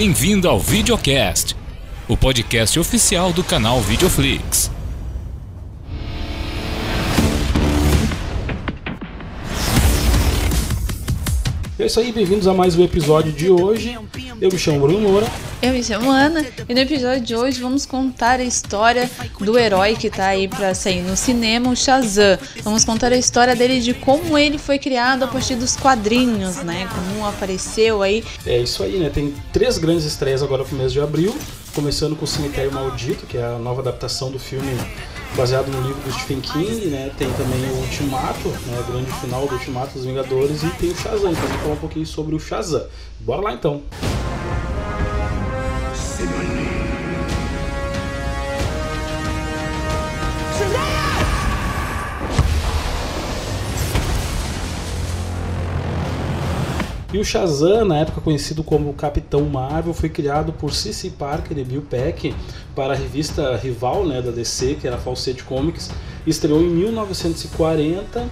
[0.00, 1.56] Bem-vindo ao Videocast,
[2.06, 4.70] o podcast oficial do canal Videoflix.
[11.76, 13.98] É isso aí, bem-vindos a mais um episódio de hoje.
[14.40, 15.26] Eu me chamo Bruno Moura.
[15.60, 19.96] Eu me chamo Ana e no episódio de hoje vamos contar a história do herói
[19.96, 22.38] que tá aí pra sair no cinema, o Shazam.
[22.62, 26.88] Vamos contar a história dele de como ele foi criado a partir dos quadrinhos, né?
[26.94, 28.22] Como apareceu aí.
[28.46, 29.10] É isso aí, né?
[29.10, 31.36] Tem três grandes estreias agora pro mês de abril,
[31.74, 34.70] começando com o Cemitério Maldito, que é a nova adaptação do filme
[35.36, 37.10] baseado no livro do Stephen King, né?
[37.18, 38.78] Tem também o Ultimato, né?
[38.78, 41.32] O grande final do Ultimato dos Vingadores e tem o Shazam.
[41.32, 42.86] Então vamos falar um pouquinho sobre o Shazam.
[43.20, 43.82] Bora lá então.
[57.10, 61.08] E o Shazam, na época conhecido como Capitão Marvel, foi criado por C.C.
[61.08, 62.34] Parker e Bill Peck
[62.74, 65.90] para a revista rival né, da DC, que era a Fawcett Comics,
[66.26, 68.28] estreou em 1940,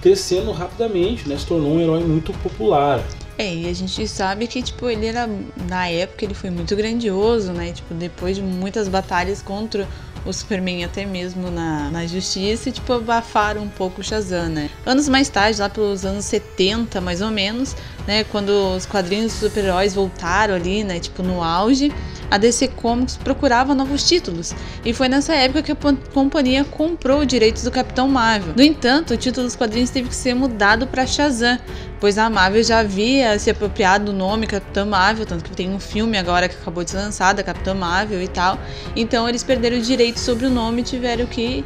[0.00, 3.02] crescendo rapidamente, né, se tornou um herói muito popular.
[3.36, 5.28] É, e a gente sabe que, tipo, ele era,
[5.68, 9.88] na época, ele foi muito grandioso, né, tipo, depois de muitas batalhas contra
[10.24, 14.70] o Superman até mesmo na, na justiça e, tipo, abafaram um pouco o Shazam, né.
[14.84, 17.76] Anos mais tarde, lá pelos anos 70, mais ou menos,
[18.06, 21.92] né, quando os quadrinhos de super-heróis voltaram ali, né, tipo, no auge,
[22.30, 25.76] a DC Comics procurava novos títulos, e foi nessa época que a
[26.14, 28.54] companhia comprou os direitos do Capitão Marvel.
[28.56, 31.58] No entanto, o título dos quadrinhos teve que ser mudado para Shazam,
[32.00, 35.78] pois a Marvel já havia se apropriado do nome Capitão Marvel, tanto que tem um
[35.78, 38.58] filme agora que acabou de ser lançado, a Capitã Marvel e tal.
[38.96, 41.62] Então eles perderam o direito sobre o nome e tiveram que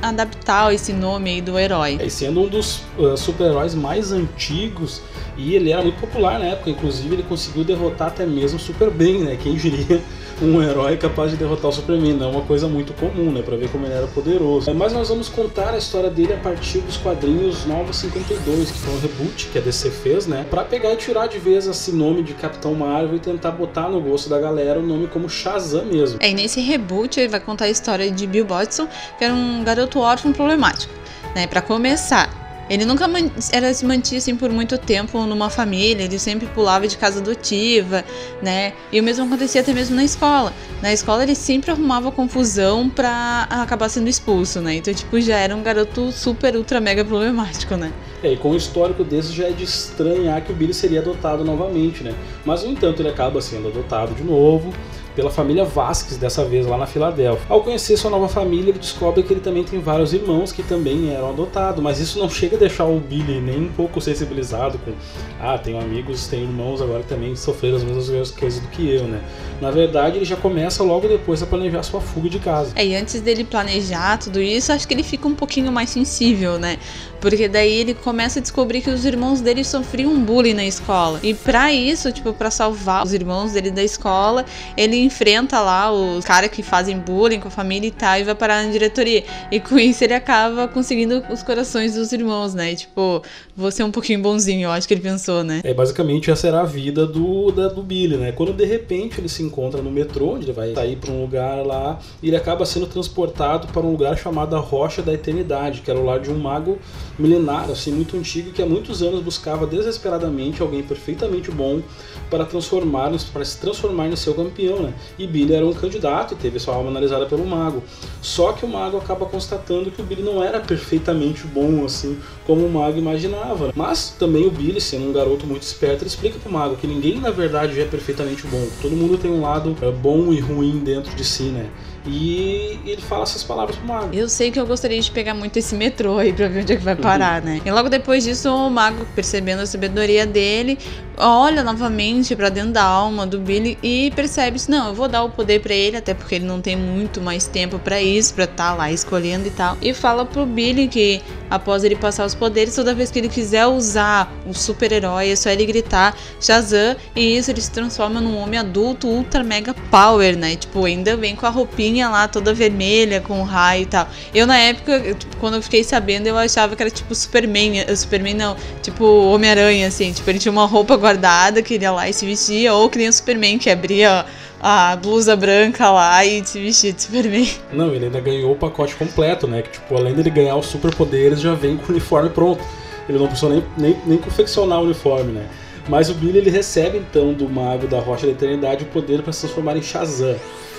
[0.00, 1.98] adaptar esse nome aí do herói.
[2.00, 5.00] E sendo um dos uh, super-heróis mais antigos
[5.36, 9.20] e ele era muito popular na época, inclusive ele conseguiu derrotar até mesmo o Superman,
[9.20, 9.38] né?
[9.40, 10.02] Quem diria
[10.40, 13.42] um herói capaz de derrotar o Superman, não é uma coisa muito comum, né?
[13.42, 14.72] Pra ver como ele era poderoso.
[14.74, 18.94] Mas nós vamos contar a história dele a partir dos quadrinhos Nova 52, que foi
[18.94, 20.44] um reboot que a DC fez, né?
[20.50, 24.00] Pra pegar e tirar de vez esse nome de Capitão Marvel e tentar botar no
[24.00, 26.18] gosto da galera o nome como Shazam mesmo.
[26.20, 29.62] É, e nesse reboot ele vai contar a história de Bill Bodson, que era um
[29.62, 30.92] garoto órfão problemático.
[31.34, 33.06] Né, para começar, ele nunca
[33.52, 38.04] era, se mantinha assim por muito tempo numa família, ele sempre pulava de casa adotiva,
[38.40, 38.72] né?
[38.90, 40.52] E o mesmo acontecia até mesmo na escola.
[40.80, 44.74] Na escola ele sempre arrumava confusão pra acabar sendo expulso, né?
[44.76, 47.92] Então, tipo, já era um garoto super, ultra, mega problemático, né?
[48.22, 51.44] É, e com o histórico desse já é de estranhar que o Billy seria adotado
[51.44, 52.14] novamente, né?
[52.44, 54.72] Mas, no entanto, ele acaba sendo adotado de novo
[55.14, 57.44] pela família Vasquez, dessa vez lá na Filadélfia.
[57.48, 61.14] Ao conhecer sua nova família, ele descobre que ele também tem vários irmãos que também
[61.14, 64.92] eram adotados, mas isso não chega a deixar o Billy nem um pouco sensibilizado com,
[65.40, 69.04] ah, tenho amigos, tenho irmãos agora que também sofreram as mesmas coisas do que eu,
[69.04, 69.20] né?
[69.60, 72.72] Na verdade, ele já começa logo depois a planejar sua fuga de casa.
[72.74, 76.58] É, e antes dele planejar tudo isso, acho que ele fica um pouquinho mais sensível,
[76.58, 76.78] né?
[77.20, 81.20] Porque daí ele começa a descobrir que os irmãos dele sofriam bullying na escola.
[81.22, 84.44] E para isso, tipo, para salvar os irmãos dele da escola,
[84.76, 88.34] ele enfrenta lá os caras que fazem bullying com a família e tal e vai
[88.34, 89.24] parar na diretoria.
[89.50, 92.72] E com isso ele acaba conseguindo os corações dos irmãos, né?
[92.72, 93.22] E, tipo,
[93.56, 95.60] você é um pouquinho bonzinho, eu acho que ele pensou, né?
[95.64, 98.32] É, basicamente essa era a vida do, da, do Billy, né?
[98.32, 101.64] Quando de repente ele se encontra no metrô, onde ele vai sair para um lugar
[101.64, 105.98] lá, e ele acaba sendo transportado para um lugar chamado Rocha da Eternidade, que era
[105.98, 106.78] o lar de um mago
[107.18, 111.82] milenário, assim, muito antigo, que há muitos anos buscava desesperadamente alguém perfeitamente bom
[112.30, 114.91] para transformar, para se transformar em seu campeão, né?
[115.18, 117.82] E Billy era um candidato e teve sua alma analisada pelo mago.
[118.20, 122.66] Só que o mago acaba constatando que o Billy não era perfeitamente bom, assim, como
[122.66, 123.72] o mago imaginava.
[123.74, 127.18] Mas também o Billy, sendo um garoto muito esperto, ele explica pro mago que ninguém
[127.18, 128.66] na verdade é perfeitamente bom.
[128.80, 131.70] Todo mundo tem um lado é, bom e ruim dentro de si, né?
[132.04, 134.08] E ele fala essas palavras pro mago.
[134.12, 136.76] Eu sei que eu gostaria de pegar muito esse metrô aí pra ver onde é
[136.76, 137.60] que vai parar, né?
[137.64, 140.78] E logo depois disso, o mago, percebendo a sabedoria dele,
[141.16, 145.22] olha novamente para dentro da alma do Billy e percebe se não, eu vou dar
[145.22, 148.48] o poder para ele, até porque ele não tem muito mais tempo para isso, estar
[148.48, 149.76] tá lá escolhendo e tal.
[149.80, 153.66] E fala pro Billy que após ele passar os poderes, toda vez que ele quiser
[153.66, 158.58] usar o super-herói, é só ele gritar Shazam e isso ele se transforma num homem
[158.58, 160.56] adulto ultra mega power, né?
[160.56, 164.08] Tipo, ainda vem com a roupinha roupinha lá toda vermelha, com raio e tal.
[164.34, 167.80] Eu, na época, tipo, quando eu fiquei sabendo, eu achava que era tipo Superman.
[167.80, 170.12] Eh, Superman não, tipo Homem-Aranha, assim.
[170.12, 172.98] Tipo, ele tinha uma roupa guardada que ele ia lá e se vestia, ou que
[172.98, 174.24] nem o Superman, que abria
[174.60, 177.48] a blusa branca lá e se vestia de Superman.
[177.72, 179.62] Não, ele ainda ganhou o pacote completo, né?
[179.62, 182.64] Que, tipo, além dele ganhar os superpoderes, já vem com o uniforme pronto.
[183.08, 185.46] Ele não precisou nem, nem, nem confeccionar o uniforme, né?
[185.88, 189.32] Mas o Billy ele recebe então do mago da Rocha da Eternidade o poder para
[189.32, 190.36] se transformar em Shazam,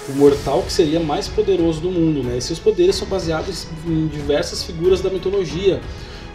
[0.09, 2.23] o mortal que seria mais poderoso do mundo.
[2.23, 2.37] Né?
[2.37, 5.81] E seus poderes são baseados em diversas figuras da mitologia,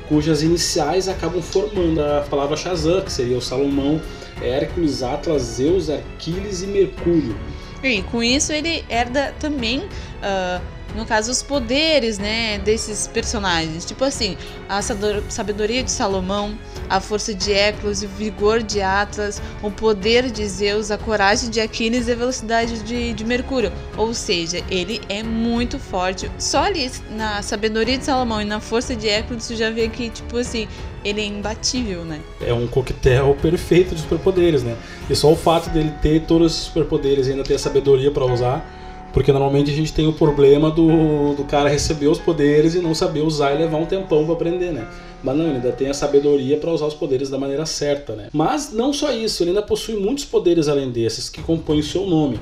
[0.08, 4.00] cujas iniciais acabam formando a palavra Shazam, que seria o Salomão,
[4.40, 7.36] Hércules, Atlas, Zeus, Aquiles e Mercúrio.
[7.82, 9.80] E com isso ele herda também.
[9.80, 13.84] Uh no caso, os poderes, né, desses personagens.
[13.84, 14.36] Tipo assim,
[14.68, 20.46] a sabedoria de Salomão, a força de Hércules, o vigor de Atlas, o poder de
[20.46, 23.72] Zeus, a coragem de Aquiles e a velocidade de, de Mercúrio.
[23.96, 26.30] Ou seja, ele é muito forte.
[26.38, 30.08] Só ali na sabedoria de Salomão e na força de Hércules, você já vê que,
[30.10, 30.68] tipo assim,
[31.04, 32.20] ele é imbatível, né?
[32.40, 34.76] É um coquetel perfeito de superpoderes, né?
[35.08, 38.24] E só o fato dele ter todos os superpoderes e ainda ter a sabedoria para
[38.24, 38.74] usar
[39.12, 42.94] porque normalmente a gente tem o problema do, do cara receber os poderes e não
[42.94, 44.86] saber usar e levar um tempão para aprender, né?
[45.22, 48.28] Mas não, ele ainda tem a sabedoria para usar os poderes da maneira certa, né?
[48.32, 52.06] Mas não só isso, ele ainda possui muitos poderes além desses que compõem o seu
[52.06, 52.38] nome.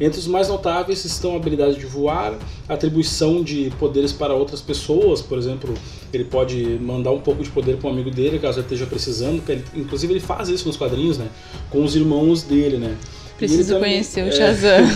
[0.00, 2.38] Entre os mais notáveis estão a habilidade de voar,
[2.68, 5.74] atribuição de poderes para outras pessoas, por exemplo,
[6.12, 9.42] ele pode mandar um pouco de poder para um amigo dele caso ele esteja precisando,
[9.48, 11.28] ele, inclusive ele faz isso nos quadrinhos, né?
[11.68, 12.96] Com os irmãos dele, né?
[13.36, 14.70] Preciso conhecer o Shazam.
[14.70, 14.86] É,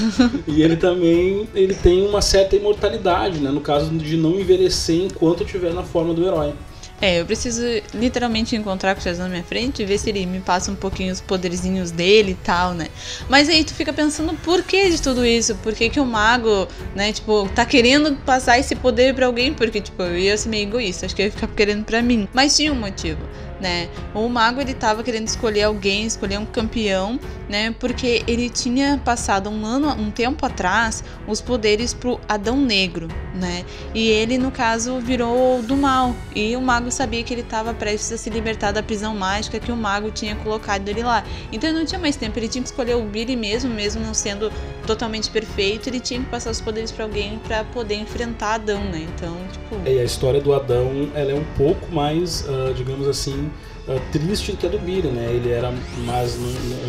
[0.47, 3.51] e ele também ele tem uma certa imortalidade, né?
[3.51, 6.53] No caso de não envelhecer enquanto estiver na forma do herói.
[7.01, 7.63] É, eu preciso
[7.93, 10.75] literalmente encontrar com o Shazam na minha frente e ver se ele me passa um
[10.75, 12.89] pouquinho os poderzinhos dele e tal, né?
[13.29, 15.55] Mas aí tu fica pensando por que de tudo isso?
[15.57, 19.53] Por que, que o mago, né, tipo, tá querendo passar esse poder para alguém?
[19.53, 22.29] Porque, tipo, eu ia ser meio egoísta, acho que eu ia ficar querendo para mim.
[22.33, 23.21] Mas tinha um motivo
[23.61, 23.89] né?
[24.15, 27.19] O mago ele estava querendo escolher alguém, escolher um campeão,
[27.49, 27.75] né?
[27.79, 33.65] Porque ele tinha passado um ano, um tempo atrás, os poderes pro Adão Negro, né?
[33.95, 36.15] E ele no caso virou do mal.
[36.35, 39.73] E o mago sabia que ele estava prestes a se libertar da prisão mágica que
[39.73, 41.25] o mago tinha colocado ele lá.
[41.53, 44.15] Então ele não tinha mais tempo, ele tinha que escolher o Billy mesmo, mesmo não
[44.15, 44.51] sendo
[44.87, 49.07] totalmente perfeito, ele tinha que passar os poderes para alguém para poder enfrentar Adão, né?
[49.15, 49.89] Então, tipo.
[49.89, 53.51] É, e a história do Adão, ela é um pouco mais, uh, digamos assim,
[53.89, 55.33] uh, triste que a do Billy, né?
[55.33, 55.73] Ele era
[56.05, 56.37] mais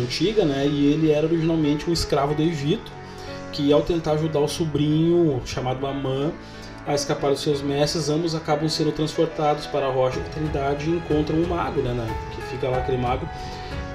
[0.00, 0.66] antiga, né?
[0.66, 2.92] E ele era originalmente um escravo do Egito
[3.52, 6.30] que ao tentar ajudar o sobrinho chamado Amã
[6.86, 10.94] a escapar dos seus mestres, ambos acabam sendo transportados para a rocha da eternidade e
[10.94, 12.06] encontram um mago, né, né?
[12.32, 13.28] Que fica lá aquele mago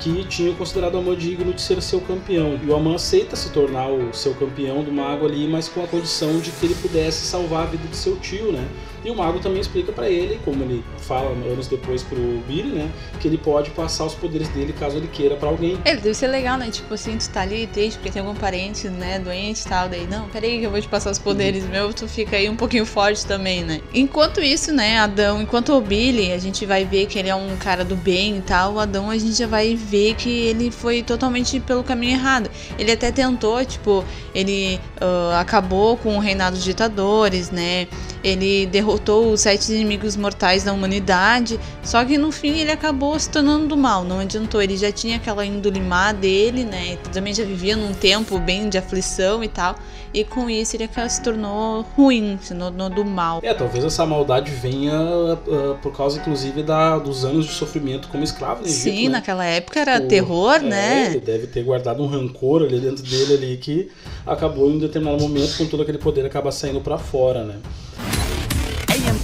[0.01, 2.59] que tinha considerado Amã digno de ser seu campeão.
[2.61, 5.87] E o Amã aceita se tornar o seu campeão do mago ali, mas com a
[5.87, 8.67] condição de que ele pudesse salvar a vida de seu tio, né?
[9.03, 12.89] E o mago também explica para ele, como ele fala anos depois pro Billy, né?
[13.19, 15.77] Que ele pode passar os poderes dele caso ele queira para alguém.
[15.85, 16.69] Ele deve ser legal, né?
[16.69, 19.89] Tipo assim, tu tá ali triste porque tem algum parente, né, doente e tal.
[19.89, 21.69] Daí, não, peraí que eu vou te passar os poderes uhum.
[21.69, 23.81] meu, tu fica aí um pouquinho forte também, né?
[23.93, 27.55] Enquanto isso, né, Adão, enquanto o Billy, a gente vai ver que ele é um
[27.57, 31.01] cara do bem e tal, o Adão a gente já vai ver que ele foi
[31.01, 32.49] totalmente pelo caminho errado.
[32.77, 37.87] Ele até tentou, tipo, ele uh, acabou com o reinado dos ditadores, né?
[38.23, 43.29] Ele derrotou os sete inimigos mortais da humanidade, só que no fim ele acabou se
[43.29, 44.61] tornando do mal, não adiantou.
[44.61, 46.97] Ele já tinha aquela índole má dele, né?
[47.11, 49.75] Também já vivia num tempo bem de aflição e tal.
[50.13, 53.39] E com isso ele se tornou ruim, se tornou do mal.
[53.41, 58.21] É, talvez essa maldade venha uh, por causa, inclusive, da, dos anos de sofrimento como
[58.21, 59.09] escravo no Egito, Sim, né?
[59.09, 61.07] naquela época era o, terror, é, né?
[61.11, 63.89] Ele deve ter guardado um rancor ali dentro dele ali que
[64.27, 67.55] acabou em um determinado momento com todo aquele poder acaba saindo para fora, né?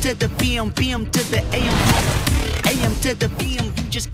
[0.07, 1.77] To the PM, PM to the AM.
[2.63, 4.07] AM to the PM, you just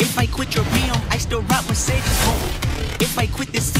[0.00, 1.62] If I quit your PM, I still rock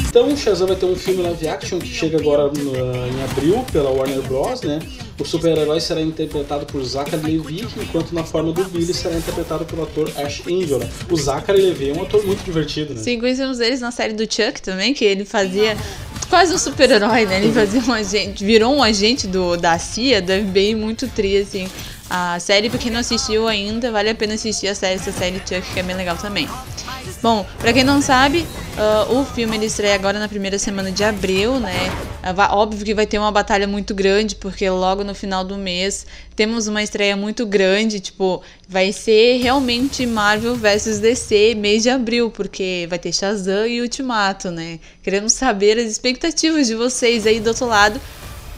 [0.09, 3.65] Então o Shazam vai ter um filme live action que chega agora no, em abril
[3.73, 4.79] pela Warner Bros, né?
[5.19, 9.83] O super-herói será interpretado por Zachary Levi, enquanto na forma do Billy será interpretado pelo
[9.83, 10.79] ator Ash Angel.
[10.79, 10.89] Né?
[11.11, 13.01] O Zachary Levi é um ator muito divertido, né?
[13.01, 15.77] Sim, conhecemos eles na série do Chuck também, que ele fazia
[16.33, 17.37] quase um super-herói, né?
[17.37, 21.69] Ele fazia um agente, virou um agente do, da CIA, da FBI, muito tri, assim.
[22.09, 25.37] A série, pra quem não assistiu ainda, vale a pena assistir a série, essa série
[25.41, 26.49] Chuck, que é bem legal também.
[27.23, 28.45] Bom, para quem não sabe,
[28.77, 31.89] uh, o filme ele estreia agora na primeira semana de abril, né?
[32.21, 36.05] Uh, óbvio que vai ter uma batalha muito grande, porque logo no final do mês
[36.35, 42.29] temos uma estreia muito grande, tipo, vai ser realmente Marvel vs DC mês de abril,
[42.29, 44.81] porque vai ter Shazam e Ultimato, né?
[45.01, 48.01] Queremos saber as expectativas de vocês aí do outro lado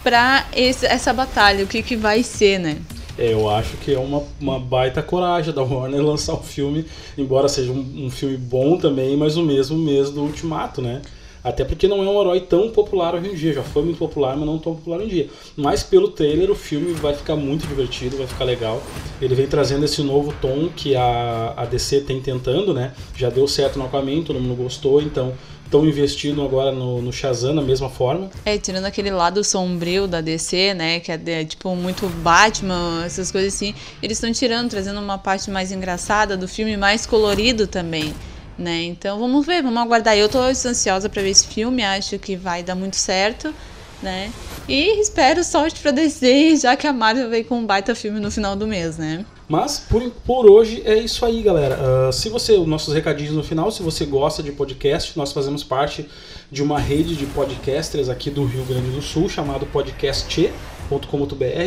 [0.02, 2.78] para essa batalha, o que, que vai ser, né?
[3.16, 6.84] Eu acho que é uma, uma baita coragem da Warner lançar um filme,
[7.16, 11.00] embora seja um, um filme bom também, mas o mesmo mês do Ultimato, né?
[11.44, 14.34] Até porque não é um herói tão popular hoje em dia, já foi muito popular,
[14.34, 15.28] mas não tão popular hoje em dia.
[15.54, 18.82] Mas pelo trailer o filme vai ficar muito divertido, vai ficar legal.
[19.20, 22.94] Ele vem trazendo esse novo tom que a, a DC tem tentando, né?
[23.14, 27.54] Já deu certo no Aquaman, todo mundo gostou, então estão investindo agora no, no Shazam
[27.54, 28.30] da mesma forma.
[28.44, 33.32] É, tirando aquele lado sombrio da DC, né, que é, é tipo muito Batman, essas
[33.32, 38.14] coisas assim, eles estão tirando, trazendo uma parte mais engraçada do filme, mais colorido também.
[38.56, 38.84] Né?
[38.84, 40.16] Então vamos ver, vamos aguardar.
[40.16, 43.52] Eu tô ansiosa para ver esse filme, acho que vai dar muito certo,
[44.00, 44.30] né?
[44.68, 48.30] E espero sorte para DC, já que a Marvel veio com um baita filme no
[48.30, 49.24] final do mês, né?
[49.48, 51.78] Mas por, por hoje é isso aí, galera.
[52.08, 56.08] Uh, se você, nossos recadinhos no final, se você gosta de podcast, nós fazemos parte
[56.50, 60.50] de uma rede de podcasters aqui do Rio Grande do Sul chamado Podcast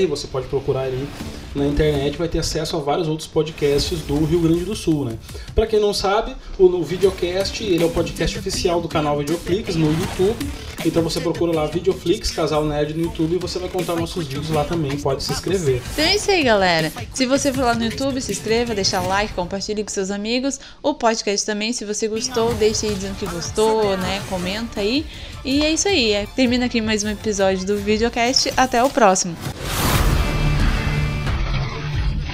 [0.07, 1.07] você pode procurar ali
[1.55, 5.17] na internet, vai ter acesso a vários outros podcasts do Rio Grande do Sul, né?
[5.55, 9.75] Para quem não sabe, o, o Videocast, ele é o podcast oficial do canal Videoflix
[9.75, 10.45] no YouTube.
[10.85, 14.49] Então você procura lá Videoflix, Casal Nerd no YouTube e você vai contar nossos vídeos
[14.49, 15.81] lá também, pode se inscrever.
[15.93, 16.91] Então é isso aí, galera.
[17.13, 20.59] Se você for lá no YouTube, se inscreva, deixa like, compartilhe com seus amigos.
[20.83, 24.21] O podcast também, se você gostou, deixe aí dizendo que gostou, né?
[24.29, 25.05] Comenta aí.
[25.43, 26.11] E é isso aí.
[26.11, 28.51] É, termina aqui mais um episódio do Videocast.
[28.55, 29.37] Até o próximo.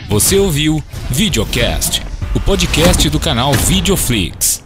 [0.09, 2.01] Você ouviu Videocast,
[2.33, 4.62] o podcast do canal Videoflix.